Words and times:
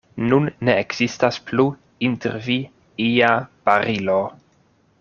Nun 0.29 0.45
ne 0.67 0.73
ekzistas 0.83 1.37
plu 1.49 1.65
inter 2.09 2.39
vi 2.47 2.57
ia 3.09 3.31
barilo. 3.69 4.21